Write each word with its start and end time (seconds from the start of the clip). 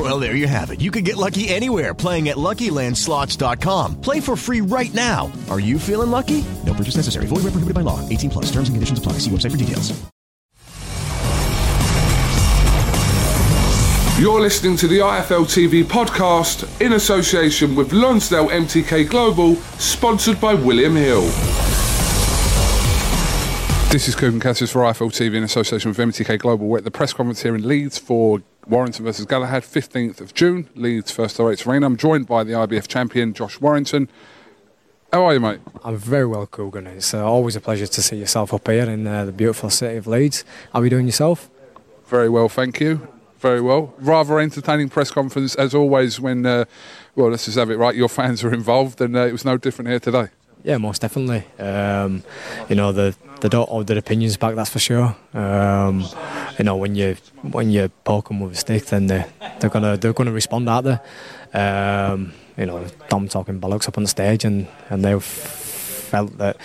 Well, 0.00 0.18
there 0.18 0.34
you 0.34 0.46
have 0.46 0.70
it. 0.70 0.80
You 0.80 0.90
can 0.90 1.04
get 1.04 1.18
lucky 1.18 1.50
anywhere 1.50 1.92
playing 1.92 2.30
at 2.30 2.38
LuckyLandSlots.com. 2.38 4.00
Play 4.00 4.20
for 4.20 4.34
free 4.34 4.62
right 4.62 4.94
now. 4.94 5.30
Are 5.50 5.60
you 5.60 5.78
feeling 5.78 6.10
lucky? 6.10 6.42
No 6.64 6.72
purchase 6.72 6.96
necessary. 6.96 7.26
Void 7.26 7.42
where 7.42 7.50
prohibited 7.52 7.74
by 7.74 7.82
law. 7.82 8.00
18 8.08 8.30
plus. 8.30 8.46
Terms 8.46 8.70
and 8.70 8.76
conditions 8.76 8.98
apply. 8.98 9.18
See 9.18 9.30
website 9.30 9.50
for 9.50 9.58
details. 9.58 9.92
You're 14.18 14.40
listening 14.40 14.76
to 14.78 14.88
the 14.88 15.00
IFL 15.00 15.44
TV 15.44 15.84
podcast 15.84 16.64
in 16.80 16.94
association 16.94 17.76
with 17.76 17.92
Lonsdale 17.92 18.48
MTK 18.48 19.08
Global, 19.08 19.56
sponsored 19.78 20.40
by 20.40 20.54
William 20.54 20.96
Hill. 20.96 21.59
This 23.90 24.06
is 24.06 24.14
Kugan 24.14 24.40
Cassius 24.40 24.70
for 24.70 24.82
IFL 24.82 25.10
TV 25.10 25.34
in 25.34 25.42
association 25.42 25.88
with 25.88 25.98
MTK 25.98 26.38
Global. 26.38 26.68
We're 26.68 26.78
at 26.78 26.84
the 26.84 26.92
press 26.92 27.12
conference 27.12 27.42
here 27.42 27.56
in 27.56 27.66
Leeds 27.66 27.98
for 27.98 28.40
Warrington 28.68 29.04
versus 29.04 29.26
Galahad, 29.26 29.64
15th 29.64 30.20
of 30.20 30.32
June, 30.32 30.70
Leeds 30.76 31.10
first 31.10 31.36
direct 31.36 31.66
arena. 31.66 31.86
I'm 31.86 31.96
joined 31.96 32.28
by 32.28 32.44
the 32.44 32.52
IBF 32.52 32.86
champion, 32.86 33.34
Josh 33.34 33.60
Warrington. 33.60 34.08
How 35.12 35.24
are 35.24 35.34
you, 35.34 35.40
mate? 35.40 35.58
I'm 35.82 35.96
very 35.96 36.24
well, 36.24 36.46
Kugan. 36.46 36.86
It's 36.86 37.12
uh, 37.12 37.26
always 37.26 37.56
a 37.56 37.60
pleasure 37.60 37.88
to 37.88 38.00
see 38.00 38.14
yourself 38.14 38.54
up 38.54 38.68
here 38.68 38.88
in 38.88 39.08
uh, 39.08 39.24
the 39.24 39.32
beautiful 39.32 39.70
city 39.70 39.96
of 39.96 40.06
Leeds. 40.06 40.44
How 40.72 40.78
are 40.78 40.84
you 40.84 40.90
doing 40.90 41.06
yourself? 41.06 41.50
Very 42.06 42.28
well, 42.28 42.48
thank 42.48 42.78
you. 42.78 43.08
Very 43.40 43.60
well. 43.60 43.92
Rather 43.98 44.38
entertaining 44.38 44.88
press 44.88 45.10
conference 45.10 45.56
as 45.56 45.74
always 45.74 46.20
when, 46.20 46.46
uh, 46.46 46.64
well, 47.16 47.30
let's 47.30 47.46
just 47.46 47.58
have 47.58 47.70
it 47.70 47.76
right, 47.76 47.96
your 47.96 48.08
fans 48.08 48.44
are 48.44 48.54
involved 48.54 49.00
and 49.00 49.16
uh, 49.16 49.26
it 49.26 49.32
was 49.32 49.44
no 49.44 49.56
different 49.56 49.88
here 49.88 49.98
today. 49.98 50.28
Yeah, 50.62 50.76
most 50.76 51.00
definitely. 51.00 51.44
Um, 51.58 52.22
you 52.68 52.76
know, 52.76 52.92
the, 52.92 53.16
they 53.40 53.48
don't 53.48 53.68
hold 53.68 53.86
their 53.86 53.98
opinions 53.98 54.36
back, 54.36 54.54
that's 54.54 54.70
for 54.70 54.78
sure. 54.78 55.16
Um, 55.32 56.04
you 56.58 56.64
know, 56.64 56.76
when 56.76 56.94
you 56.94 57.16
when 57.42 57.70
you 57.70 57.88
poke 58.04 58.28
them 58.28 58.40
with 58.40 58.52
a 58.52 58.56
stick, 58.56 58.84
then 58.86 59.06
they, 59.06 59.24
they're 59.58 59.70
gonna 59.70 59.96
they're 59.96 60.12
gonna 60.12 60.32
respond, 60.32 60.68
aren't 60.68 60.86
they? 60.86 61.58
Um, 61.58 62.32
you 62.58 62.66
know, 62.66 62.84
Dom 63.08 63.28
talking 63.28 63.60
bollocks 63.60 63.88
up 63.88 63.96
on 63.96 64.04
the 64.04 64.08
stage, 64.08 64.44
and 64.44 64.68
and 64.90 65.02
they 65.02 65.18
felt 65.18 66.36
that 66.36 66.58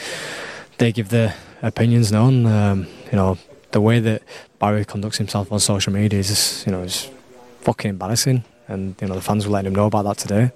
they 0.78 0.92
give 0.92 1.10
their 1.10 1.34
opinions 1.62 2.12
known. 2.12 2.46
Um, 2.46 2.88
you 3.12 3.16
know, 3.16 3.38
the 3.72 3.80
way 3.80 4.00
that 4.02 4.24
Barry 4.60 4.84
conducts 4.84 5.18
himself 5.18 5.52
on 5.52 5.60
social 5.60 5.94
media 5.94 6.20
is, 6.20 6.28
just, 6.28 6.66
you 6.66 6.72
know, 6.74 6.82
is 6.82 7.10
fucking 7.62 7.90
embarrassing, 7.90 8.44
and 8.68 8.96
you 9.02 9.08
know 9.08 9.16
the 9.16 9.22
fans 9.22 9.46
were 9.46 9.54
letting 9.54 9.68
him 9.68 9.76
know 9.76 9.86
about 9.86 10.04
that 10.04 10.18
today. 10.18 10.52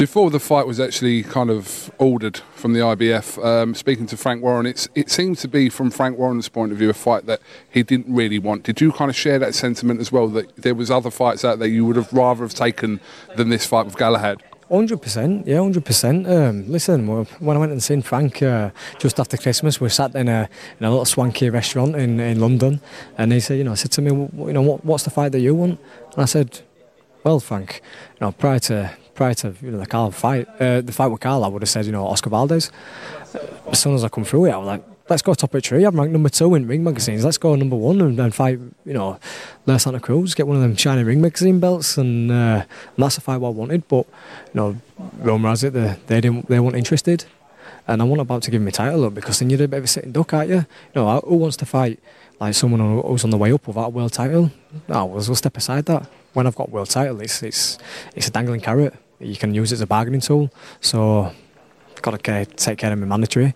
Before 0.00 0.30
the 0.30 0.40
fight 0.40 0.66
was 0.66 0.80
actually 0.80 1.22
kind 1.22 1.50
of 1.50 1.90
ordered 1.98 2.38
from 2.54 2.72
the 2.72 2.80
IBF, 2.80 3.44
um, 3.44 3.74
speaking 3.74 4.06
to 4.06 4.16
Frank 4.16 4.42
Warren, 4.42 4.64
it 4.64 5.10
seems 5.10 5.42
to 5.42 5.46
be, 5.46 5.68
from 5.68 5.90
Frank 5.90 6.16
Warren's 6.16 6.48
point 6.48 6.72
of 6.72 6.78
view, 6.78 6.88
a 6.88 6.94
fight 6.94 7.26
that 7.26 7.42
he 7.68 7.82
didn't 7.82 8.10
really 8.10 8.38
want. 8.38 8.62
Did 8.62 8.80
you 8.80 8.92
kind 8.92 9.10
of 9.10 9.14
share 9.14 9.38
that 9.38 9.54
sentiment 9.54 10.00
as 10.00 10.10
well, 10.10 10.26
that 10.28 10.56
there 10.56 10.74
was 10.74 10.90
other 10.90 11.10
fights 11.10 11.44
out 11.44 11.58
there 11.58 11.68
you 11.68 11.84
would 11.84 11.96
have 11.96 12.10
rather 12.14 12.44
have 12.44 12.54
taken 12.54 12.98
than 13.36 13.50
this 13.50 13.66
fight 13.66 13.84
with 13.84 13.98
Galahad? 13.98 14.42
Hundred 14.70 15.02
percent, 15.02 15.46
yeah, 15.46 15.58
hundred 15.58 15.84
percent. 15.84 16.26
Um, 16.26 16.66
listen, 16.66 17.06
when 17.06 17.56
I 17.58 17.60
went 17.60 17.72
and 17.72 17.82
seen 17.82 18.00
Frank 18.00 18.42
uh, 18.42 18.70
just 18.98 19.20
after 19.20 19.36
Christmas, 19.36 19.82
we 19.82 19.90
sat 19.90 20.14
in 20.14 20.28
a 20.28 20.48
in 20.78 20.86
a 20.86 20.88
little 20.88 21.04
swanky 21.04 21.50
restaurant 21.50 21.94
in, 21.94 22.18
in 22.20 22.40
London, 22.40 22.80
and 23.18 23.34
he 23.34 23.40
said, 23.40 23.58
you 23.58 23.64
know, 23.64 23.72
I 23.72 23.74
said 23.74 23.92
to 23.92 24.00
me, 24.00 24.12
you 24.12 24.52
know, 24.54 24.62
what, 24.62 24.82
what's 24.82 25.04
the 25.04 25.10
fight 25.10 25.32
that 25.32 25.40
you 25.40 25.54
want? 25.54 25.78
And 26.14 26.22
I 26.22 26.24
said, 26.24 26.60
well, 27.22 27.38
Frank, 27.38 27.82
you 28.14 28.20
know, 28.22 28.32
prior 28.32 28.60
to 28.60 28.96
prior 29.14 29.34
to 29.34 29.54
you 29.62 29.70
know, 29.70 29.78
the 29.78 29.86
Carl 29.86 30.10
fight, 30.10 30.48
uh, 30.60 30.80
the 30.80 30.92
fight 30.92 31.08
with 31.08 31.20
Carl, 31.20 31.44
I 31.44 31.48
would 31.48 31.62
have 31.62 31.68
said, 31.68 31.86
you 31.86 31.92
know, 31.92 32.06
Oscar 32.06 32.30
Valdez. 32.30 32.70
As 33.70 33.78
soon 33.78 33.94
as 33.94 34.04
I 34.04 34.08
come 34.08 34.24
through 34.24 34.46
it, 34.46 34.50
I 34.50 34.56
was 34.56 34.66
like, 34.66 34.84
let's 35.08 35.22
go 35.22 35.34
top 35.34 35.54
of 35.54 35.62
tree. 35.62 35.84
I'm 35.84 35.96
ranked 35.98 36.12
number 36.12 36.28
two 36.28 36.54
in 36.54 36.66
ring 36.66 36.84
magazines. 36.84 37.24
Let's 37.24 37.38
go 37.38 37.54
number 37.54 37.76
one 37.76 38.00
and, 38.00 38.18
and 38.18 38.34
fight, 38.34 38.58
you 38.84 38.92
know, 38.92 39.18
Leo 39.66 39.76
Santa 39.76 40.00
Cruz, 40.00 40.34
get 40.34 40.46
one 40.46 40.56
of 40.56 40.62
them 40.62 40.76
shiny 40.76 41.02
ring 41.02 41.20
magazine 41.20 41.60
belts, 41.60 41.98
and, 41.98 42.30
uh, 42.30 42.34
and 42.64 42.66
that's 42.96 43.16
the 43.16 43.20
fight 43.20 43.34
I 43.34 43.38
wanted. 43.38 43.86
But 43.88 44.06
you 44.54 44.54
know, 44.54 44.76
Roma 45.18 45.50
has 45.50 45.64
it, 45.64 45.72
they, 45.72 45.96
they 46.06 46.20
didn't, 46.20 46.48
they 46.48 46.60
weren't 46.60 46.76
interested, 46.76 47.24
and 47.86 48.00
I 48.00 48.04
wasn't 48.04 48.22
about 48.22 48.42
to 48.42 48.50
give 48.50 48.62
me 48.62 48.70
title 48.72 49.04
up 49.04 49.14
because 49.14 49.38
then 49.38 49.50
you're 49.50 49.62
a 49.62 49.68
bit 49.68 49.78
of 49.78 49.84
a 49.84 49.88
sitting 49.88 50.12
duck, 50.12 50.32
aren't 50.34 50.50
you? 50.50 50.56
You 50.56 50.66
know, 50.94 51.20
who 51.20 51.36
wants 51.36 51.56
to 51.58 51.66
fight 51.66 51.98
like 52.40 52.54
someone 52.54 52.80
who's 53.02 53.24
on 53.24 53.30
the 53.30 53.36
way 53.38 53.52
up 53.52 53.66
without 53.66 53.86
a 53.86 53.90
world 53.90 54.12
title? 54.12 54.50
No, 54.88 55.06
we'll, 55.06 55.24
we'll 55.26 55.34
step 55.34 55.56
aside 55.56 55.86
that. 55.86 56.08
When 56.32 56.46
I've 56.46 56.54
got 56.56 56.70
world 56.70 56.90
title, 56.90 57.20
it's 57.20 57.42
it's 57.42 57.78
it's 58.14 58.28
a 58.28 58.30
dangling 58.30 58.60
carrot. 58.60 58.94
You 59.18 59.36
can 59.36 59.52
use 59.54 59.72
it 59.72 59.76
as 59.76 59.80
a 59.80 59.86
bargaining 59.86 60.20
tool. 60.20 60.50
So 60.80 61.32
got 62.00 62.22
to 62.22 62.44
take 62.46 62.78
care 62.78 62.92
of 62.92 62.98
my 62.98 63.06
mandatory. 63.06 63.54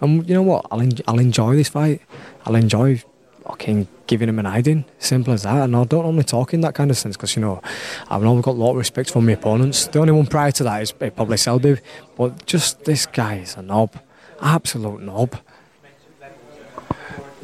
And 0.00 0.28
you 0.28 0.34
know 0.34 0.42
what? 0.42 0.66
I'll, 0.70 0.80
en- 0.80 0.98
I'll 1.06 1.18
enjoy 1.18 1.56
this 1.56 1.68
fight. 1.68 2.00
I'll 2.44 2.56
enjoy 2.56 3.02
fucking 3.46 3.88
giving 4.06 4.28
him 4.28 4.38
an 4.38 4.44
hiding. 4.44 4.84
Simple 4.98 5.32
as 5.32 5.42
that. 5.42 5.64
And 5.64 5.76
I 5.76 5.84
don't 5.84 6.04
normally 6.04 6.24
talk 6.24 6.54
in 6.54 6.60
that 6.62 6.74
kind 6.74 6.90
of 6.90 6.96
sense 6.96 7.16
because, 7.16 7.36
you 7.36 7.42
know, 7.42 7.60
I've 8.08 8.24
always 8.24 8.44
got 8.44 8.52
a 8.52 8.60
lot 8.60 8.70
of 8.70 8.76
respect 8.76 9.10
for 9.10 9.22
my 9.22 9.32
opponents. 9.32 9.86
The 9.86 10.00
only 10.00 10.12
one 10.12 10.26
prior 10.26 10.50
to 10.52 10.64
that 10.64 10.82
is 10.82 10.94
eh, 11.00 11.10
probably 11.10 11.36
Selby. 11.36 11.78
But 12.16 12.46
just 12.46 12.84
this 12.84 13.06
guy 13.06 13.36
is 13.36 13.56
a 13.56 13.62
knob. 13.62 13.98
Absolute 14.40 15.02
knob. 15.02 15.38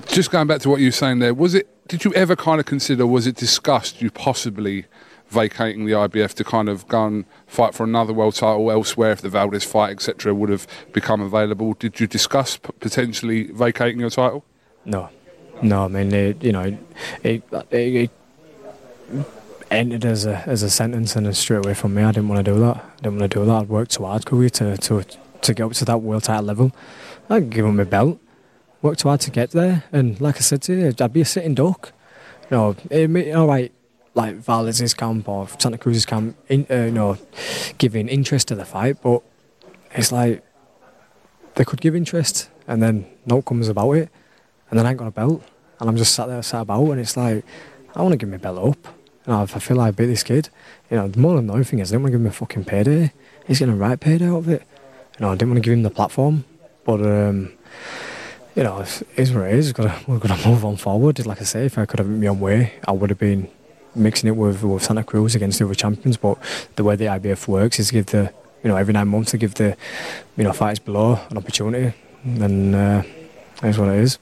Just 0.07 0.31
going 0.31 0.47
back 0.47 0.61
to 0.63 0.71
what 0.71 0.81
you 0.81 0.89
were 0.89 0.93
saying 0.93 1.21
there, 1.21 1.35
was 1.35 1.55
it? 1.55 1.69
Did 1.87 2.05
you 2.05 2.13
ever 2.15 2.37
kind 2.37 2.61
of 2.61 2.67
consider? 2.67 3.07
Was 3.07 3.27
it 3.27 3.37
discussed 3.37 4.01
you 4.01 4.11
possibly 4.11 4.87
vacating 5.29 5.87
the 5.87 5.93
IBF 5.93 6.35
to 6.35 6.45
kind 6.45 6.69
of 6.69 6.87
go 6.89 7.07
and 7.07 7.25
fight 7.47 7.75
for 7.75 7.85
another 7.85 8.13
world 8.13 8.35
title 8.35 8.71
elsewhere 8.71 9.13
if 9.13 9.21
the 9.21 9.29
Valdez 9.29 9.65
fight, 9.65 9.91
etc., 9.91 10.35
would 10.35 10.51
have 10.51 10.67
become 10.93 11.21
available. 11.21 11.75
Did 11.75 12.01
you 12.01 12.07
discuss 12.07 12.57
potentially 12.57 13.45
vacating 13.53 14.01
your 14.01 14.11
title? 14.11 14.45
No, 14.85 15.09
no. 15.63 15.85
I 15.85 15.89
mean, 15.89 16.13
it, 16.13 16.43
you 16.43 16.53
know, 16.53 16.79
it, 17.23 17.43
it, 17.53 17.73
it, 17.73 18.11
ended 19.71 20.05
as 20.05 20.27
a 20.27 20.39
as 20.49 20.63
a 20.63 20.71
sentence 20.71 21.15
and 21.15 21.37
straight 21.37 21.65
away 21.65 21.75
from 21.75 21.95
me. 21.95 22.03
I 22.03 22.13
didn't 22.13 22.29
want 22.29 22.45
to 22.45 22.53
do 22.53 22.59
that. 22.61 22.77
I 22.77 22.97
didn't 23.03 23.19
want 23.19 23.33
to 23.33 23.39
do 23.41 23.45
that. 23.47 23.63
I'd 23.63 23.69
worked 23.69 23.93
too 23.93 24.05
hard, 24.05 24.27
career 24.27 24.51
to 24.51 24.77
to 24.77 25.05
to 25.43 25.55
get 25.55 25.65
up 25.65 25.73
to 25.73 25.85
that 25.85 25.99
world 25.99 26.25
title 26.25 26.45
level. 26.45 26.73
I'd 27.29 27.51
give 27.51 27.65
him 27.65 27.77
my 27.77 27.85
belt. 27.85 28.19
Worked 28.83 29.01
too 29.01 29.09
hard 29.09 29.21
to 29.23 29.31
get 29.31 29.51
there, 29.51 29.85
and 29.93 30.21
like 30.21 30.37
I 30.37 30.41
said 30.41 30.63
to 30.63 30.75
you, 30.75 30.95
I'd 30.99 31.13
be 31.13 31.21
a 31.21 31.25
sitting 31.25 31.55
duck. 31.55 31.93
You 32.51 32.57
know, 32.57 32.77
it, 32.91 33.35
all 33.35 33.47
right 33.47 33.73
like 34.15 34.37
Valdez's 34.37 34.95
camp 34.95 35.29
or 35.29 35.49
Santa 35.59 35.79
Cruz's 35.79 36.05
camp, 36.05 36.37
in, 36.49 36.67
uh, 36.71 36.75
you 36.75 36.91
know, 36.91 37.19
giving 37.79 38.09
interest 38.09 38.49
to 38.49 38.55
the 38.55 38.65
fight, 38.65 39.01
but 39.03 39.23
it's 39.93 40.13
like 40.13 40.45
they 41.55 41.65
could 41.65 41.81
give 41.81 41.95
interest 41.95 42.51
and 42.67 42.83
then 42.83 43.07
no 43.27 43.43
comes 43.43 43.69
about 43.69 43.93
it, 43.93 44.11
and 44.71 44.79
then 44.79 44.87
I 44.87 44.91
ain't 44.91 44.99
got 44.99 45.09
a 45.09 45.13
belt, 45.13 45.43
and 45.79 45.89
I'm 45.89 45.97
just 45.97 46.15
sat 46.15 46.29
there, 46.29 46.43
sat 46.43 46.63
about, 46.63 46.85
and 46.91 47.01
it's 47.01 47.17
like 47.17 47.45
I 47.95 48.03
want 48.03 48.13
to 48.13 48.17
give 48.17 48.29
my 48.29 48.37
belt 48.37 48.59
up. 48.59 48.95
You 49.27 49.33
know, 49.33 49.43
if 49.43 49.55
I 49.55 49.59
feel 49.59 49.77
like 49.77 49.89
I 49.89 49.91
beat 49.91 50.07
this 50.07 50.23
kid, 50.23 50.49
you 50.91 50.97
know, 50.97 51.09
the 51.09 51.19
more 51.19 51.39
annoying 51.39 51.65
thing 51.65 51.81
is 51.81 51.93
I 51.93 51.97
don't 51.97 52.03
want 52.03 52.13
to 52.13 52.19
give 52.19 52.25
him 52.25 52.29
a 52.29 52.33
fucking 52.33 52.65
payday. 52.65 53.13
He's 53.47 53.59
getting 53.59 53.75
a 53.75 53.77
right 53.77 53.99
payday 53.99 54.29
out 54.29 54.39
of 54.39 54.49
it. 54.49 54.63
You 55.19 55.27
know, 55.27 55.33
I 55.33 55.35
didn't 55.35 55.51
want 55.51 55.63
to 55.63 55.69
give 55.69 55.73
him 55.75 55.83
the 55.83 55.91
platform, 55.91 56.45
but 56.85 57.01
um, 57.03 57.53
you 58.55 58.63
know, 58.63 58.81
it 58.81 59.03
is 59.17 59.33
what 59.33 59.49
it 59.49 59.55
is. 59.55 59.67
We've 59.67 59.75
got 59.75 59.85
to, 59.85 60.11
we've 60.11 60.21
got 60.21 60.39
to 60.39 60.49
move 60.49 60.65
on 60.65 60.77
forward. 60.77 61.25
Like 61.27 61.41
I 61.41 61.45
say, 61.45 61.67
if 61.67 61.79
I 61.79 61.87
could 61.87 61.99
have 61.99 62.09
my 62.09 62.27
own 62.27 62.41
way, 62.41 62.75
I 62.87 62.93
would 62.93 63.11
have 63.11 63.19
been 63.19 63.49
mixing 63.95 64.29
it 64.29 64.37
with, 64.37 64.63
with 64.63 64.83
Santa 64.83 65.05
Cruz 65.05 65.35
against 65.35 65.59
the 65.59 65.65
other 65.65 65.75
champions. 65.75 66.17
But 66.17 66.39
the 66.77 66.85
way 66.85 66.97
the 66.97 67.07
IBF 67.07 67.49
works 67.49 67.79
is 67.79 67.91
give 67.91 68.07
the, 68.07 68.33
you 68.63 68.69
know, 68.69 68.77
every 68.77 68.93
nine 68.93 69.09
months 69.09 69.33
to 69.33 69.39
give 69.39 69.55
the, 69.55 69.77
you 70.37 70.45
know, 70.45 70.53
fighters 70.53 70.79
below 70.79 71.21
an 71.31 71.39
opportunity. 71.39 71.95
And 72.25 72.75
uh, 72.75 73.03
that's 73.61 73.79
what 73.79 73.89
it 73.89 73.99
is. 73.99 74.19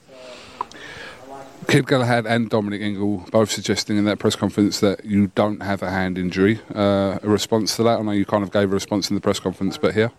Kid 1.69 1.85
Galahad 1.85 2.25
and 2.25 2.49
Dominic 2.49 2.81
Ingle 2.81 3.25
both 3.31 3.51
suggesting 3.51 3.97
in 3.97 4.05
that 4.05 4.17
press 4.17 4.35
conference 4.35 4.79
that 4.79 5.05
you 5.05 5.27
don't 5.35 5.61
have 5.61 5.83
a 5.83 5.91
hand 5.91 6.17
injury. 6.17 6.59
Uh, 6.73 7.19
a 7.21 7.29
response 7.29 7.75
to 7.75 7.83
that? 7.83 7.99
I 7.99 8.01
know 8.01 8.11
you 8.11 8.25
kind 8.25 8.43
of 8.43 8.51
gave 8.51 8.71
a 8.71 8.73
response 8.73 9.09
in 9.11 9.15
the 9.15 9.21
press 9.21 9.39
conference, 9.39 9.77
but 9.77 9.93
here? 9.93 10.11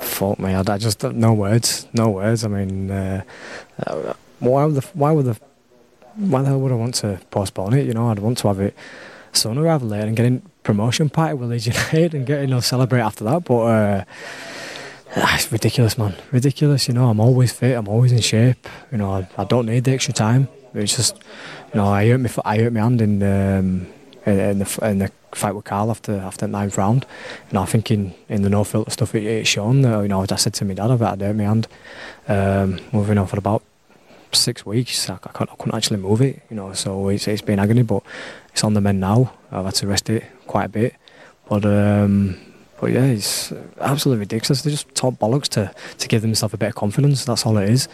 Fuck 0.00 0.40
me, 0.40 0.54
I, 0.54 0.78
just 0.78 1.02
no 1.04 1.32
words, 1.32 1.86
no 1.92 2.10
words. 2.10 2.44
I 2.44 2.48
mean, 2.48 2.90
uh, 2.90 3.22
uh, 3.86 4.14
why 4.40 4.64
would 4.64 4.74
the 4.74 4.86
why 4.94 5.12
would 5.12 5.26
the 5.26 5.38
why 6.16 6.42
the 6.42 6.48
hell 6.48 6.60
would 6.60 6.72
I 6.72 6.76
want 6.76 6.96
to 6.96 7.20
postpone 7.30 7.74
it? 7.74 7.86
You 7.86 7.94
know, 7.94 8.08
I'd 8.08 8.18
want 8.18 8.38
to 8.38 8.48
have 8.48 8.58
it 8.58 8.74
sooner 9.32 9.62
rather 9.62 9.86
than 9.86 9.90
later 9.90 10.06
and 10.08 10.16
get 10.16 10.26
in 10.26 10.42
promotion 10.64 11.08
party 11.08 11.34
with 11.34 11.50
Leeds 11.50 11.66
United 11.66 12.14
and 12.14 12.26
get 12.26 12.40
you 12.40 12.48
know 12.48 12.60
celebrate 12.60 13.00
after 13.00 13.22
that. 13.24 13.44
But 13.44 13.60
uh, 13.62 14.04
it's 15.16 15.50
ridiculous, 15.50 15.98
man, 15.98 16.14
ridiculous. 16.30 16.88
You 16.88 16.94
know, 16.94 17.08
I'm 17.08 17.20
always 17.20 17.52
fit, 17.52 17.76
I'm 17.76 17.88
always 17.88 18.12
in 18.12 18.20
shape. 18.20 18.66
You 18.92 18.98
know, 18.98 19.10
I, 19.12 19.28
I 19.36 19.44
don't 19.44 19.66
need 19.66 19.84
the 19.84 19.92
extra 19.92 20.14
time. 20.14 20.48
It's 20.74 20.96
just, 20.96 21.16
you 21.72 21.80
know, 21.80 21.86
I 21.86 22.08
hurt 22.08 22.18
me, 22.18 22.30
I 22.44 22.58
hurt 22.58 22.72
my 22.72 22.80
hand 22.80 23.00
in. 23.00 23.22
Um, 23.22 23.86
in 24.26 24.58
the, 24.58 24.78
in 24.82 24.98
the 24.98 25.10
fight 25.32 25.54
with 25.54 25.64
Carl 25.64 25.90
after 25.90 26.16
after 26.18 26.46
the 26.46 26.52
ninth 26.52 26.76
round. 26.76 27.06
You 27.48 27.54
know, 27.54 27.62
I 27.62 27.66
think 27.66 27.90
in, 27.90 28.14
in 28.28 28.42
the 28.42 28.50
no 28.50 28.64
filter 28.64 28.90
stuff 28.90 29.14
it, 29.14 29.24
it's 29.24 29.48
shown 29.48 29.82
that 29.82 30.02
you 30.02 30.08
know 30.08 30.24
I 30.28 30.36
said 30.36 30.54
to 30.54 30.64
my 30.64 30.74
dad 30.74 30.90
about 30.90 31.20
it 31.22 31.34
my 31.34 31.44
hand. 31.44 31.68
Um, 32.28 32.80
moving 32.92 33.18
on 33.18 33.26
for 33.26 33.38
about 33.38 33.62
six 34.32 34.64
weeks, 34.64 35.08
I, 35.10 35.14
I, 35.14 35.16
I, 35.24 35.30
couldn't, 35.32 35.74
actually 35.74 35.98
move 35.98 36.20
it. 36.20 36.42
You 36.50 36.56
know, 36.56 36.72
so 36.72 37.08
it's 37.08 37.26
it's 37.28 37.42
been 37.42 37.58
agony, 37.58 37.82
but 37.82 38.02
it's 38.52 38.64
on 38.64 38.74
the 38.74 38.80
mend 38.80 39.00
now. 39.00 39.32
I've 39.50 39.64
had 39.64 39.74
to 39.76 39.86
rest 39.86 40.10
it 40.10 40.24
quite 40.46 40.66
a 40.66 40.68
bit, 40.68 40.94
but. 41.48 41.64
Um, 41.64 42.38
but 42.80 42.92
yeah, 42.92 43.04
it's 43.04 43.52
absolutely 43.80 44.20
ridiculous. 44.20 44.62
They 44.62 44.70
just 44.70 44.92
talk 44.94 45.14
bollocks 45.18 45.48
to, 45.48 45.72
to 45.98 46.08
give 46.08 46.22
themselves 46.22 46.54
a 46.54 46.58
bit 46.58 46.70
of 46.70 46.74
confidence. 46.74 47.24
That's 47.24 47.44
all 47.44 47.58
it 47.58 47.68
is. 47.68 47.88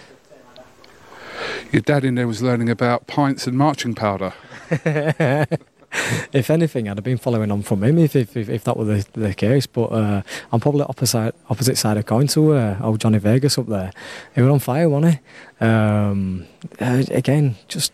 Your 1.73 1.83
dad 1.83 2.05
in 2.05 2.15
there 2.15 2.29
was 2.29 2.43
learning 2.43 2.71
about 2.71 3.07
pints 3.07 3.47
and 3.47 3.59
marching 3.59 3.95
powder. 3.95 4.33
if 6.33 6.51
anything, 6.51 6.89
I'd 6.89 6.97
have 6.97 7.05
been 7.05 7.19
following 7.19 7.51
on 7.51 7.63
from 7.63 7.83
him 7.85 7.99
if 7.99 8.17
if, 8.17 8.37
if, 8.37 8.49
if 8.49 8.65
that 8.65 8.77
were 8.77 8.85
the, 8.85 9.07
the 9.13 9.35
case. 9.35 9.67
But 9.67 9.87
uh, 9.87 10.23
I'm 10.53 10.61
probably 10.61 10.83
opposite 10.83 11.35
opposite 11.51 11.77
side 11.77 11.97
of 11.97 12.07
coin 12.07 12.27
to 12.29 12.55
uh, 12.55 12.79
old 12.83 13.01
Johnny 13.01 13.19
Vegas 13.19 13.59
up 13.59 13.67
there. 13.67 13.93
He 14.35 14.43
was 14.43 14.51
on 14.51 14.59
fire, 14.59 14.89
wasn't 14.89 15.15
he? 15.15 15.65
Um, 15.65 16.47
uh, 16.81 17.03
again, 17.11 17.57
just 17.69 17.93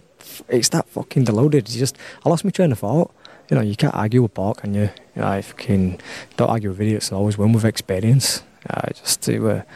it's 0.48 0.68
that 0.70 0.88
fucking 0.88 1.24
deluded. 1.24 1.70
You 1.70 1.78
just 1.78 1.96
I 2.24 2.28
lost 2.28 2.44
my 2.44 2.50
train 2.50 2.72
of 2.72 2.78
thought. 2.78 3.12
You 3.52 3.58
know, 3.58 3.64
you 3.64 3.76
can't 3.76 3.94
argue 3.94 4.22
with 4.22 4.32
pork, 4.32 4.64
and 4.64 4.74
you, 4.74 4.88
you 5.14 5.20
know, 5.20 5.32
if 5.32 5.50
you 5.50 5.54
can, 5.56 5.98
don't 6.38 6.48
argue 6.48 6.70
with 6.70 6.80
idiots. 6.80 7.12
Always 7.12 7.36
win 7.36 7.52
with 7.52 7.66
experience. 7.66 8.42
Uh, 8.70 8.88
just 8.94 9.28
it 9.28 9.40
were 9.40 9.66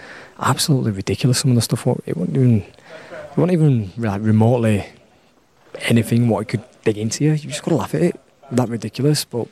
absolutely 0.41 0.93
ridiculous. 0.93 1.41
Some 1.41 1.51
of 1.51 1.57
the 1.57 1.61
stuff 1.61 1.87
it 2.07 2.17
wasn't 2.17 2.39
even, 2.39 2.57
it 2.63 3.37
wasn't 3.37 3.53
even 3.53 3.93
like 3.99 4.23
remotely 4.23 4.87
anything 5.81 6.31
what 6.31 6.41
it 6.41 6.49
could 6.49 6.65
dig 6.85 6.97
into 6.97 7.25
you. 7.25 7.33
You 7.33 7.51
just 7.51 7.63
got 7.63 7.73
to 7.73 7.77
laugh 7.77 7.95
at 7.95 8.01
it. 8.01 8.21
That 8.51 8.71
ridiculous, 8.71 9.27
but 9.27 9.47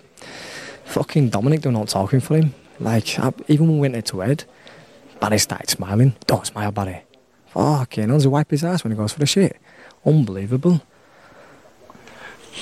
fucking 0.87 1.29
Dominic, 1.29 1.61
they're 1.61 1.71
not 1.71 1.89
talking 1.89 2.21
for 2.21 2.39
him. 2.39 2.55
Like, 2.81 3.19
I, 3.19 3.31
even 3.49 3.67
when 3.67 3.77
we 3.77 3.81
went 3.83 3.95
head 3.95 4.07
to 4.07 4.21
head, 4.21 4.45
Barry 5.21 5.39
started 5.39 5.69
smiling. 5.69 6.17
Don't 6.27 6.47
smile, 6.47 6.73
Barry. 6.73 7.03
Fucking 7.49 8.09
hell, 8.09 8.21
he 8.21 8.29
wipe 8.29 8.51
his 8.51 8.65
ass 8.65 8.85
when 8.85 8.93
he 8.93 8.97
goes 8.97 9.13
for 9.13 9.19
the 9.19 9.27
shit? 9.27 9.59
Unbelievable. 10.07 10.81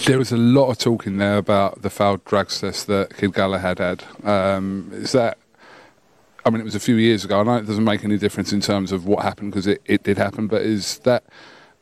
There 0.07 0.19
was 0.19 0.33
a 0.33 0.37
lot 0.37 0.69
of 0.71 0.79
talking 0.79 1.19
there 1.19 1.39
about 1.39 1.83
the 1.83 1.91
fouled 1.91 2.25
drugs 2.25 2.61
test 2.61 2.87
that 2.89 3.17
Kid 3.17 3.35
Galahad 3.35 3.79
had. 3.79 4.05
Um, 4.25 4.91
is 4.93 5.13
that 5.13 5.39
I 6.45 6.51
mean, 6.51 6.61
it 6.61 6.65
was 6.65 6.75
a 6.75 6.81
few 6.81 6.97
years 6.97 7.25
ago. 7.25 7.41
I 7.41 7.43
know 7.45 7.57
it 7.57 7.67
doesn't 7.67 7.85
make 7.85 8.05
any 8.05 8.19
difference 8.19 8.53
in 8.53 8.61
terms 8.61 8.91
of 8.91 9.07
what 9.07 9.23
happened 9.23 9.53
because 9.53 9.67
it, 9.67 9.81
it 9.85 10.03
did 10.03 10.19
happen, 10.19 10.49
but 10.49 10.63
is 10.63 10.99
that 11.01 11.25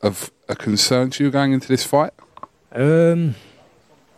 of 0.01 0.31
a 0.47 0.55
concern 0.55 1.09
to 1.11 1.23
you 1.23 1.31
going 1.31 1.53
into 1.53 1.67
this 1.67 1.83
fight? 1.83 2.13
Um, 2.71 3.35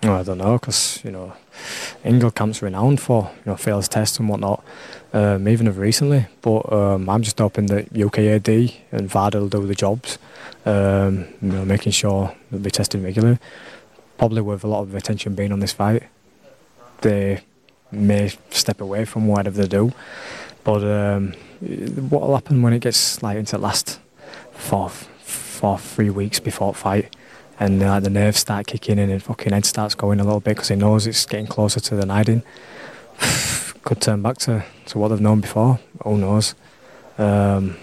I 0.02 0.22
don't 0.24 0.38
know, 0.38 0.58
because 0.58 1.02
you 1.04 1.12
know, 1.12 1.34
Ingle 2.04 2.32
camp's 2.32 2.62
renowned 2.62 3.00
for 3.00 3.32
you 3.46 3.52
know 3.52 3.56
fails 3.56 3.88
tests 3.88 4.20
and 4.20 4.28
whatnot, 4.28 4.64
um, 5.14 5.48
even 5.48 5.66
of 5.68 5.78
recently. 5.78 6.28
But 6.42 6.72
um, 6.72 7.10
I'm 7.10 7.22
just 7.22 7.40
hoping 7.40 7.68
that 7.68 7.94
UKAD 7.94 8.74
and 8.92 9.10
VADA 9.10 9.40
will 9.40 9.50
do 9.50 9.66
the 9.66 9.76
jobs, 9.76 10.18
um, 10.66 11.28
you 11.42 11.54
know, 11.54 11.64
making 11.64 11.94
sure 11.94 12.36
they'll 12.52 12.60
be 12.60 12.70
tested 12.70 13.02
regularly. 13.02 13.40
Probably 14.24 14.42
with 14.42 14.64
a 14.64 14.68
lot 14.68 14.84
of 14.84 14.96
attention 14.96 15.36
being 15.36 15.52
on 15.52 15.60
this 15.60 15.74
fight, 15.74 16.04
they 17.02 17.42
may 17.92 18.32
step 18.52 18.80
away 18.80 19.04
from 19.04 19.28
whatever 19.28 19.64
they 19.64 19.68
do. 19.68 19.92
But 20.64 20.82
um, 20.82 21.34
what 22.10 22.22
will 22.22 22.36
happen 22.36 22.62
when 22.62 22.72
it 22.72 22.80
gets 22.80 23.22
like 23.22 23.36
into 23.36 23.58
the 23.58 23.62
last 23.62 24.00
four, 24.54 24.88
four, 24.88 25.78
three 25.78 26.10
weeks 26.10 26.40
before 26.40 26.74
fight? 26.74 27.14
and 27.60 27.84
uh, 27.84 28.00
the 28.00 28.10
nerves 28.10 28.40
start 28.40 28.66
kicking 28.68 28.98
in 28.98 29.10
and 29.10 29.22
fucking 29.22 29.52
head 29.52 29.66
starts 29.66 29.94
going 29.94 30.22
a 30.22 30.24
little 30.24 30.40
bit 30.40 30.56
because 30.56 30.70
he 30.70 30.76
knows 30.78 31.06
it's 31.06 31.26
getting 31.26 31.46
closer 31.46 31.82
to 31.82 31.96
the 31.96 32.06
nighting. 32.06 32.44
Could 33.84 34.00
turn 34.00 34.22
back 34.22 34.38
to, 34.40 34.64
to 34.86 34.98
what 34.98 35.10
they've 35.10 35.20
known 35.20 35.42
before. 35.42 35.80
Who 36.06 36.18
knows? 36.18 36.56
Um, 37.18 37.76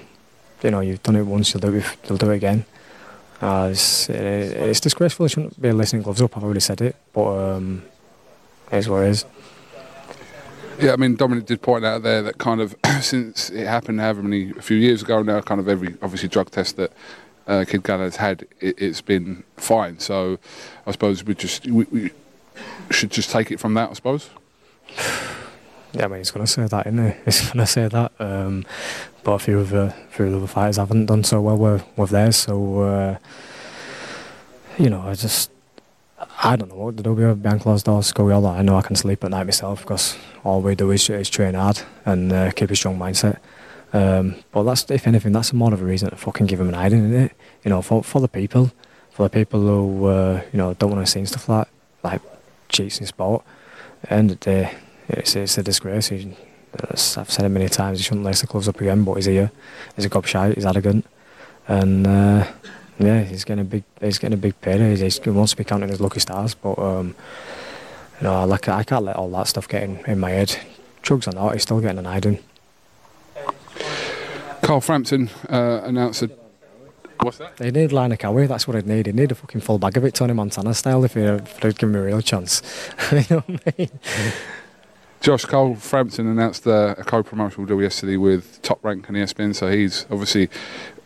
you 0.63 0.71
know, 0.71 0.81
you've 0.81 1.03
done 1.03 1.17
it 1.17 1.23
once, 1.23 1.53
you'll 1.53 1.61
do 1.61 1.75
it, 1.75 1.85
you'll 2.09 2.17
do 2.17 2.31
it 2.31 2.37
again. 2.37 2.65
It's, 3.43 4.09
it, 4.09 4.17
it's 4.17 4.81
disgraceful. 4.81 5.27
It 5.27 5.31
shouldn't 5.31 5.61
be 5.61 5.69
a 5.69 5.73
listening 5.73 6.03
gloves 6.03 6.21
up. 6.21 6.37
I've 6.37 6.45
already 6.45 6.61
said 6.61 6.81
it, 6.81 6.97
but 7.13 7.57
um, 7.57 7.83
it 8.71 8.79
is 8.79 8.89
what 8.89 9.05
it 9.05 9.11
is. 9.11 9.25
Yeah, 10.81 10.93
I 10.93 10.97
mean, 10.97 11.15
Dominic 11.15 11.45
did 11.45 11.61
point 11.61 11.85
out 11.85 12.03
there 12.03 12.23
that 12.23 12.39
kind 12.39 12.61
of 12.61 12.75
since 13.01 13.51
it 13.51 13.67
happened 13.67 14.01
however 14.01 14.23
many 14.23 14.51
a 14.51 14.63
few 14.63 14.77
years 14.77 15.03
ago 15.03 15.23
now, 15.23 15.41
kind 15.41 15.61
of 15.61 15.69
every 15.69 15.95
obviously 16.03 16.29
drug 16.29 16.51
test 16.51 16.77
that 16.77 16.93
uh, 17.47 17.65
Kid 17.67 17.83
Galahad's 17.83 18.17
had, 18.17 18.47
it, 18.61 18.79
has 18.79 19.01
been 19.01 19.45
fine. 19.57 19.99
So 19.99 20.39
I 20.87 20.93
suppose 20.93 21.25
we 21.25 21.35
just 21.35 21.67
we, 21.67 21.85
we, 21.85 22.11
should 22.91 23.11
just 23.11 23.31
take 23.31 23.51
it 23.51 23.61
from 23.61 23.75
that. 23.75 23.91
I 23.91 23.93
suppose. 23.93 24.31
Yeah, 25.93 26.05
I 26.05 26.09
mean, 26.09 26.19
he's 26.19 26.31
going 26.31 26.47
to 26.47 26.53
say 26.53 26.67
that, 26.67 26.87
isn't 26.87 27.05
he? 27.05 27.15
He's 27.25 27.47
going 27.47 27.59
to 27.59 27.67
say 27.67 27.89
that. 27.89 28.13
Um, 28.21 28.65
but 29.25 29.33
a 29.33 29.39
few 29.39 29.59
of 29.59 29.71
the 29.71 29.95
few 30.11 30.27
of 30.27 30.31
the 30.33 30.39
other 30.39 30.47
fighters 30.47 30.77
haven't 30.77 31.07
done 31.07 31.25
so 31.25 31.41
well 31.41 31.57
with, 31.57 31.85
with 31.97 32.11
theirs. 32.11 32.37
So 32.37 32.81
uh, 32.81 33.19
you 34.79 34.89
know, 34.89 35.03
I 35.03 35.15
just 35.15 35.51
I 36.43 36.57
don't 36.57 36.71
know 36.71 36.77
what 36.77 36.97
to 36.97 37.03
do 37.03 37.35
behind 37.35 37.61
closed 37.61 37.85
doors. 37.85 38.13
Go 38.13 38.31
all 38.31 38.43
that. 38.43 38.59
I 38.59 38.63
know 38.63 38.77
I 38.77 38.83
can 38.83 38.97
sleep 38.97 39.25
at 39.25 39.31
night 39.31 39.45
myself 39.45 39.83
because 39.83 40.17
all 40.45 40.63
we 40.63 40.75
do 40.75 40.91
is, 40.91 41.09
is 41.11 41.29
train 41.29 41.55
hard 41.55 41.83
and 42.05 42.33
uh, 42.33 42.51
keep 42.53 42.71
a 42.71 42.77
strong 42.77 42.99
mindset. 42.99 43.39
Um, 43.93 44.37
but 44.53 44.63
that's, 44.63 44.91
if 44.91 45.07
anything, 45.07 45.33
that's 45.33 45.53
more 45.53 45.75
of 45.75 45.83
a 45.83 45.85
reason 45.85 46.11
to 46.11 46.17
fucking 46.17 46.47
give 46.47 46.61
him 46.61 46.69
an 46.69 46.75
hiding, 46.75 47.05
isn't 47.07 47.25
it? 47.25 47.33
You 47.65 47.71
know, 47.71 47.83
for, 47.83 48.03
for 48.03 48.21
the 48.21 48.29
people, 48.29 48.71
for 49.11 49.25
the 49.25 49.31
people 49.31 49.61
who, 49.61 50.07
uh, 50.07 50.43
you 50.53 50.59
know, 50.59 50.75
don't 50.75 50.91
want 50.91 51.05
to 51.05 51.11
see 51.11 51.25
stuff 51.27 51.49
like, 51.49 51.69
like 52.03 52.23
cheats 52.69 53.01
in 53.01 53.07
sport. 53.07 53.45
And 54.09 54.31
the 54.31 54.71
it's, 55.11 55.37
it's 55.37 55.59
a 55.59 55.63
disgrace. 55.63 56.09
He, 56.09 56.37
I've 56.91 56.99
said 56.99 57.45
it 57.45 57.49
many 57.49 57.69
times, 57.69 57.99
he 57.99 58.05
shouldn't 58.05 58.25
lace 58.25 58.41
the 58.41 58.47
gloves 58.47 58.69
up 58.69 58.81
again, 58.81 59.05
but 59.05 59.15
he's 59.15 59.27
here. 59.27 59.51
He's 59.97 60.05
a 60.05 60.11
gobshite, 60.11 60.55
he's 60.55 60.67
arrogant. 60.67 61.05
And, 61.67 62.07
uh, 62.07 62.47
yeah, 62.99 63.23
he's 63.23 63.45
getting 63.45 63.63
a 63.63 63.65
big, 63.65 63.85
he's 64.01 64.19
getting 64.19 64.35
a 64.35 64.41
big 64.41 64.61
payday. 64.61 64.97
He's, 64.97 65.19
he 65.19 65.31
wants 65.31 65.53
to 65.53 65.57
be 65.57 65.65
counting 65.65 65.89
his 65.89 66.01
lucky 66.01 66.21
stars, 66.21 66.55
but, 66.55 66.79
um, 66.79 67.15
you 68.21 68.25
know, 68.25 68.45
like, 68.45 68.69
I 68.69 68.83
can't 68.83 69.05
let 69.05 69.17
all 69.17 69.31
that 69.31 69.49
stuff 69.49 69.69
get 69.69 69.83
in, 69.83 69.99
in 70.07 70.19
my 70.19 70.31
head. 70.31 70.59
Drugs 71.03 71.27
or 71.27 71.33
not, 71.33 71.55
he's 71.55 71.63
still 71.63 71.81
getting 71.81 71.99
an 71.99 72.05
hiding. 72.05 72.39
Carl 74.63 74.81
Frampton 74.81 75.31
uh, 75.49 75.81
announced 75.85 76.23
a 76.23 76.31
What's 77.23 77.37
that? 77.37 77.57
They 77.59 77.71
need 77.71 77.93
Lina 77.93 78.17
Cowie, 78.17 78.47
that's 78.47 78.67
what 78.67 78.77
I'd 78.77 78.87
need. 78.87 79.05
He'd 79.07 79.15
need 79.15 79.31
a 79.31 79.35
fucking 79.35 79.61
full 79.61 79.79
bag 79.79 79.97
of 79.97 80.05
it, 80.05 80.15
Tony 80.15 80.33
Montana 80.33 80.73
style, 80.73 81.05
if, 81.05 81.15
he, 81.15 81.21
if 81.21 81.61
give 81.61 81.91
me 81.91 81.99
a 81.99 82.03
real 82.03 82.23
chance. 82.23 82.63
you 83.13 83.25
know 83.29 83.41
what 83.41 83.61
I 83.67 83.75
mean? 83.77 83.91
Josh 85.21 85.45
Carl 85.45 85.75
Frampton 85.75 86.27
announced 86.27 86.67
a 86.67 86.97
co-promotional 87.07 87.67
deal 87.67 87.83
yesterday 87.83 88.17
with 88.17 88.61
Top 88.63 88.83
Rank 88.83 89.07
and 89.09 89.17
ESPN, 89.17 89.55
so 89.55 89.71
he's 89.71 90.07
obviously 90.11 90.49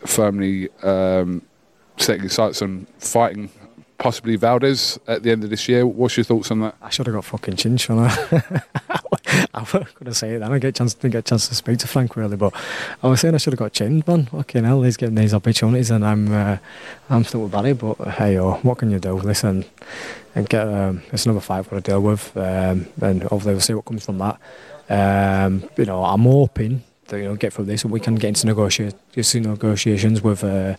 firmly 0.05 0.69
um, 0.83 1.41
setting 1.97 2.23
his 2.23 2.33
sights 2.33 2.61
on 2.61 2.87
fighting 2.97 3.49
possibly 3.97 4.37
Valdez 4.37 4.97
at 5.07 5.23
the 5.23 5.31
end 5.31 5.43
of 5.43 5.49
this 5.49 5.67
year. 5.67 5.85
What's 5.85 6.15
your 6.15 6.23
thoughts 6.23 6.49
on 6.49 6.61
that? 6.61 6.75
I 6.81 6.89
should 6.89 7.07
have 7.07 7.15
got 7.15 7.25
fucking 7.25 7.57
chin, 7.57 7.75
shouldn't? 7.75 8.11
I 9.53 9.59
was 9.59 9.71
going 9.71 10.05
to 10.05 10.13
say 10.13 10.35
it 10.35 10.39
then. 10.39 10.51
I 10.51 10.59
get 10.59 10.75
chance, 10.75 10.93
didn't 10.93 11.11
get 11.13 11.19
a 11.19 11.21
chance 11.21 11.47
to 11.47 11.55
speak 11.55 11.79
to 11.79 11.87
Frank 11.87 12.15
really, 12.15 12.37
but 12.37 12.53
I 13.01 13.07
was 13.07 13.21
saying 13.21 13.35
I 13.35 13.37
should 13.37 13.53
have 13.53 13.59
got 13.59 13.73
chinned, 13.73 14.07
man. 14.07 14.25
Fucking 14.27 14.63
hell, 14.63 14.81
he's 14.81 14.97
getting 14.97 15.15
these 15.15 15.33
opportunities 15.33 15.91
and 15.91 16.05
I'm 16.05 16.31
uh, 16.31 16.57
I'm 17.09 17.23
still 17.23 17.43
with 17.43 17.51
Barry, 17.51 17.73
but 17.73 17.95
hey, 18.11 18.37
oh, 18.39 18.53
what 18.63 18.77
can 18.77 18.91
you 18.91 18.99
do? 18.99 19.13
Listen, 19.13 19.65
and 20.35 20.47
get 20.47 20.67
um, 20.67 21.01
it's 21.11 21.25
another 21.25 21.41
fight 21.41 21.65
for 21.65 21.75
to 21.75 21.81
deal 21.81 22.01
with, 22.01 22.35
um, 22.37 22.87
and 23.01 23.23
hopefully 23.23 23.53
we'll 23.53 23.61
see 23.61 23.73
what 23.73 23.85
comes 23.85 24.05
from 24.05 24.19
that. 24.19 24.39
Um, 24.89 25.69
you 25.77 25.85
know, 25.85 26.03
I'm 26.03 26.23
hoping 26.23 26.83
that, 27.07 27.17
you 27.17 27.25
know 27.25 27.35
get 27.35 27.53
through 27.53 27.65
this 27.65 27.83
and 27.83 27.91
we 27.91 27.99
can 27.99 28.15
get 28.15 28.29
into 28.29 28.47
negotiate, 28.47 28.95
negotiations 29.15 30.21
with 30.21 30.43
uh, 30.43 30.75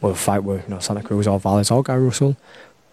with 0.00 0.12
a 0.12 0.18
fight 0.18 0.44
with 0.44 0.64
you 0.64 0.74
know 0.74 0.80
Santa 0.80 1.02
Cruz 1.02 1.26
or 1.26 1.38
Valdez 1.38 1.70
or 1.70 1.82
Gary 1.82 2.04
Russell. 2.04 2.36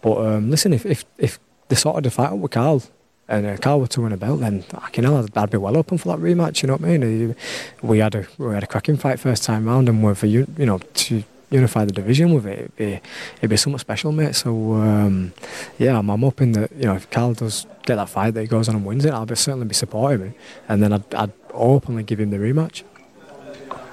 But 0.00 0.18
um, 0.18 0.50
listen, 0.50 0.72
if 0.72 0.86
if 0.86 1.04
if 1.16 1.38
they 1.68 1.76
sorted 1.76 2.04
the 2.04 2.10
fight 2.10 2.32
with 2.32 2.50
Carl 2.50 2.82
and 3.28 3.46
uh, 3.46 3.56
Carl 3.58 3.80
were 3.80 3.86
to 3.88 4.02
win 4.02 4.12
a 4.12 4.16
belt, 4.16 4.40
then 4.40 4.64
you 4.96 5.16
I'd, 5.16 5.36
I'd, 5.36 5.50
be 5.50 5.58
well 5.58 5.76
open 5.76 5.98
for 5.98 6.08
that 6.08 6.18
rematch. 6.18 6.62
You 6.62 6.68
know 6.68 6.76
what 6.76 6.84
I 6.84 6.96
mean? 6.96 7.36
We 7.82 7.98
had 7.98 8.14
a 8.14 8.26
we 8.38 8.54
had 8.54 8.62
a 8.62 8.66
cracking 8.66 8.96
fight 8.96 9.20
first 9.20 9.44
time 9.44 9.66
round, 9.66 9.88
and 9.88 10.02
with 10.02 10.24
you 10.24 10.46
you 10.56 10.66
know 10.66 10.78
to 10.78 11.22
unify 11.50 11.84
the 11.84 11.92
division 11.92 12.34
with 12.34 12.46
it, 12.46 12.58
it'd 12.58 12.76
be, 12.76 13.00
it'd 13.38 13.50
be 13.50 13.56
something 13.56 13.78
special, 13.78 14.12
mate. 14.12 14.34
So 14.34 14.74
um, 14.74 15.32
yeah, 15.78 15.98
I'm, 15.98 16.10
I'm, 16.10 16.20
hoping 16.20 16.52
that 16.52 16.72
you 16.72 16.84
know 16.84 16.94
if 16.94 17.08
Carl 17.10 17.34
does 17.34 17.66
get 17.84 17.96
that 17.96 18.08
fight, 18.08 18.32
that 18.34 18.40
he 18.40 18.46
goes 18.46 18.68
on 18.68 18.76
and 18.76 18.84
wins 18.84 19.04
it, 19.04 19.12
I'll 19.12 19.26
be, 19.26 19.34
certainly 19.34 19.66
be 19.66 19.74
supporting 19.74 20.28
him, 20.28 20.34
and 20.68 20.82
then 20.82 20.92
I'd, 20.92 21.14
I'd 21.14 21.32
openly 21.52 22.02
give 22.02 22.20
him 22.20 22.30
the 22.30 22.38
rematch. 22.38 22.82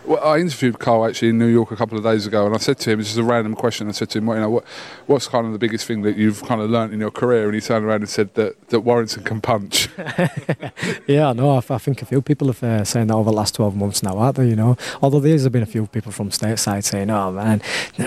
Well, 0.06 0.24
I 0.24 0.38
interviewed 0.38 0.78
Carl 0.78 1.06
actually 1.06 1.30
in 1.30 1.40
New 1.40 1.48
York 1.48 1.72
a 1.72 1.76
couple 1.76 1.98
of 1.98 2.04
days 2.04 2.28
ago, 2.28 2.46
and 2.46 2.54
I 2.54 2.60
said 2.60 2.78
to 2.80 2.92
him, 2.92 3.00
"This 3.00 3.12
is 3.12 3.18
a 3.18 3.24
random 3.24 3.56
question." 3.56 3.88
I 3.88 3.92
said 3.92 4.10
to 4.12 4.20
him, 4.20 4.28
"What 4.28 4.36
you 4.36 4.42
know, 4.42 4.50
what, 4.50 4.64
what's 5.08 5.28
kind 5.28 5.48
of 5.48 5.52
the 5.52 5.58
biggest 5.58 5.88
thing 5.88 6.04
that 6.04 6.16
you've 6.16 6.44
kind 6.44 6.62
of 6.62 6.70
learnt 6.70 6.94
in 6.94 7.00
your 7.00 7.10
career?" 7.10 7.46
And 7.46 7.56
he 7.56 7.62
turned 7.62 7.86
around 7.86 8.02
and 8.02 8.10
said 8.10 8.34
that, 8.36 8.70
that 8.70 8.82
Warrington 8.82 9.24
can 9.24 9.42
punch. 9.42 9.90
yeah, 11.08 11.34
no, 11.34 11.52
I, 11.52 11.58
I, 11.58 11.78
think 11.80 12.02
a 12.02 12.06
few 12.06 12.22
people 12.22 12.48
have 12.48 12.64
uh, 12.64 12.84
saying 12.84 13.08
that 13.08 13.16
over 13.16 13.32
the 13.32 13.36
last 13.36 13.56
twelve 13.56 13.76
months 13.76 14.04
now, 14.04 14.18
aren't 14.18 14.38
they? 14.38 14.48
You 14.48 14.56
know, 14.56 14.78
although 15.02 15.20
there's 15.20 15.48
been 15.50 15.64
a 15.64 15.68
few 15.68 15.88
people 15.88 16.12
from 16.12 16.30
stateside 16.30 16.84
saying, 16.84 17.10
"Oh 17.10 17.32
man, 17.32 17.62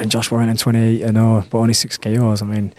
Josh 0.06 0.30
Warrington 0.30 0.56
28, 0.56 1.00
you 1.00 1.12
know, 1.12 1.44
but 1.50 1.58
only 1.58 1.74
six 1.74 1.98
KOs." 1.98 2.42
I 2.42 2.46
mean, 2.46 2.74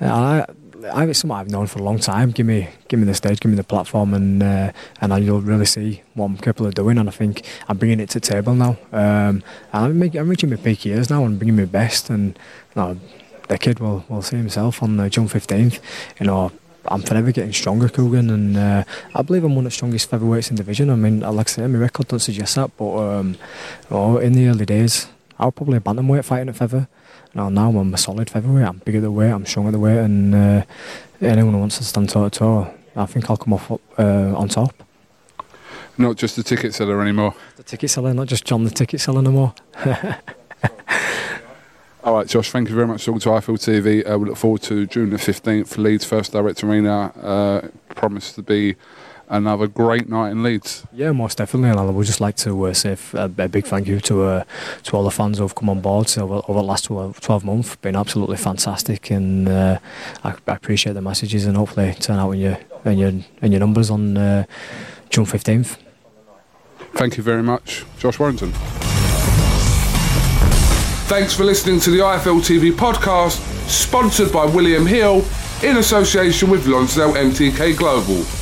I 0.00 0.46
I, 0.84 1.06
it's 1.06 1.20
something 1.20 1.36
I've 1.36 1.50
known 1.50 1.66
for 1.66 1.78
a 1.78 1.82
long 1.82 1.98
time. 1.98 2.30
Give 2.30 2.46
me, 2.46 2.68
give 2.88 2.98
me 2.98 3.06
the 3.06 3.14
stage, 3.14 3.40
give 3.40 3.50
me 3.50 3.56
the 3.56 3.64
platform, 3.64 4.14
and 4.14 4.42
uh, 4.42 4.72
and 5.00 5.24
you'll 5.24 5.40
really 5.40 5.66
see 5.66 6.02
what 6.14 6.26
I'm 6.26 6.36
capable 6.36 6.66
of 6.66 6.74
doing. 6.74 6.98
And 6.98 7.08
I 7.08 7.12
think 7.12 7.42
I'm 7.68 7.76
bringing 7.76 8.00
it 8.00 8.10
to 8.10 8.20
table 8.20 8.54
now. 8.54 8.76
Um, 8.92 9.42
I'm, 9.72 10.02
I'm 10.02 10.28
reaching 10.28 10.50
my 10.50 10.56
peak 10.56 10.84
years 10.84 11.10
now 11.10 11.24
and 11.24 11.38
bringing 11.38 11.56
my 11.56 11.64
best. 11.64 12.10
And 12.10 12.38
you 12.74 12.82
know, 12.82 12.98
the 13.48 13.58
kid 13.58 13.80
will 13.80 14.04
will 14.08 14.22
see 14.22 14.36
himself 14.36 14.82
on 14.82 14.96
June 15.10 15.28
15th. 15.28 15.78
You 16.18 16.26
know, 16.26 16.52
I'm 16.86 17.02
forever 17.02 17.32
getting 17.32 17.52
stronger, 17.52 17.88
Kugan, 17.88 18.32
and 18.32 18.56
uh, 18.56 18.84
I 19.14 19.22
believe 19.22 19.44
I'm 19.44 19.54
one 19.54 19.66
of 19.66 19.72
the 19.72 19.76
strongest 19.76 20.10
featherweights 20.10 20.50
in 20.50 20.56
the 20.56 20.62
division. 20.62 20.90
I 20.90 20.96
mean, 20.96 21.20
like 21.20 21.48
I 21.48 21.50
say, 21.50 21.66
my 21.66 21.78
record 21.78 22.08
doesn't 22.08 22.32
suggest 22.32 22.56
that, 22.56 22.76
but 22.76 22.96
um, 22.96 23.36
in 24.20 24.32
the 24.32 24.48
early 24.48 24.66
days, 24.66 25.06
I 25.38 25.46
was 25.46 25.54
probably 25.54 25.78
a 25.78 25.80
bantamweight 25.80 26.24
fighting 26.24 26.48
at 26.48 26.56
feather. 26.56 26.88
Now, 27.34 27.48
now 27.48 27.70
I'm 27.70 27.94
a 27.94 27.98
solid 27.98 28.28
featherweight. 28.28 28.66
I'm 28.66 28.78
bigger 28.78 29.00
the 29.00 29.10
weight. 29.10 29.30
I'm 29.30 29.46
stronger 29.46 29.70
the 29.70 29.78
weight, 29.78 29.98
and 29.98 30.34
uh, 30.34 30.64
anyone 31.20 31.54
who 31.54 31.60
wants 31.60 31.78
to 31.78 31.84
stand 31.84 32.10
toe 32.10 32.28
to 32.28 32.38
toe, 32.38 32.74
I 32.94 33.06
think 33.06 33.30
I'll 33.30 33.38
come 33.38 33.54
off 33.54 33.70
uh, 33.70 34.36
on 34.36 34.48
top. 34.48 34.74
Not 35.96 36.16
just 36.16 36.36
the 36.36 36.42
ticket 36.42 36.74
seller 36.74 37.00
anymore. 37.00 37.34
The 37.56 37.62
ticket 37.62 37.90
seller, 37.90 38.12
not 38.12 38.26
just 38.26 38.44
John 38.44 38.64
the 38.64 38.70
ticket 38.70 39.00
seller 39.00 39.20
anymore. 39.20 39.54
All 42.04 42.14
right, 42.16 42.26
Josh, 42.26 42.50
thank 42.50 42.68
you 42.68 42.74
very 42.74 42.88
much 42.88 43.04
for 43.04 43.12
talking 43.12 43.20
to 43.20 43.28
IFL 43.28 43.58
TV. 43.58 44.10
Uh, 44.10 44.18
we 44.18 44.28
look 44.28 44.36
forward 44.36 44.62
to 44.62 44.86
June 44.86 45.10
the 45.10 45.18
15th, 45.18 45.78
Leeds 45.78 46.04
First 46.04 46.32
Direct 46.32 46.64
Arena. 46.64 47.12
Uh, 47.22 47.68
promised 47.94 48.34
to 48.34 48.42
be 48.42 48.74
another 49.28 49.66
great 49.66 50.08
night 50.08 50.30
in 50.30 50.42
Leeds. 50.42 50.86
Yeah, 50.92 51.12
most 51.12 51.38
definitely. 51.38 51.70
And 51.70 51.80
I 51.80 51.84
would 51.84 52.06
just 52.06 52.20
like 52.20 52.36
to 52.36 52.66
uh, 52.66 52.74
say 52.74 52.96
a, 53.14 53.24
a, 53.24 53.48
big 53.48 53.66
thank 53.66 53.86
you 53.86 54.00
to 54.00 54.22
uh, 54.22 54.44
to 54.84 54.96
all 54.96 55.04
the 55.04 55.10
fans 55.10 55.38
who've 55.38 55.54
come 55.54 55.70
on 55.70 55.80
board 55.80 56.12
over, 56.18 56.42
over 56.48 56.60
the 56.60 56.62
last 56.62 56.84
12, 56.84 57.20
12 57.20 57.44
months. 57.44 57.76
Been 57.76 57.96
absolutely 57.96 58.36
fantastic, 58.36 59.10
and 59.10 59.48
uh, 59.48 59.78
I, 60.24 60.34
I, 60.46 60.54
appreciate 60.54 60.92
the 60.92 61.02
messages, 61.02 61.46
and 61.46 61.56
hopefully 61.56 61.94
turn 61.94 62.18
out 62.18 62.30
in 62.32 62.40
your 62.40 62.58
in 62.84 62.98
your 62.98 63.12
in 63.40 63.52
your 63.52 63.60
numbers 63.60 63.90
on 63.90 64.16
uh, 64.16 64.44
June 65.10 65.24
fifteenth. 65.24 65.78
Thank 66.94 67.16
you 67.16 67.22
very 67.22 67.42
much, 67.42 67.84
Josh 67.98 68.18
Warrington. 68.18 68.52
Thanks 71.08 71.34
for 71.34 71.44
listening 71.44 71.78
to 71.80 71.90
the 71.90 71.98
IFL 71.98 72.40
TV 72.40 72.72
podcast, 72.72 73.38
sponsored 73.68 74.32
by 74.32 74.46
William 74.46 74.86
Hill 74.86 75.24
in 75.62 75.76
association 75.76 76.50
with 76.50 76.66
Lonsdale 76.66 77.12
MTK 77.12 77.76
Global. 77.76 78.41